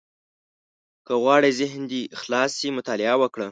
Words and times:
•که 1.05 1.13
غواړې 1.23 1.49
ذهن 1.59 1.81
دې 1.91 2.01
خلاص 2.21 2.51
شي، 2.59 2.69
مطالعه 2.77 3.15
وکړه. 3.21 3.47